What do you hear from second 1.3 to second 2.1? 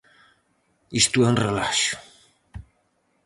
un relaxo!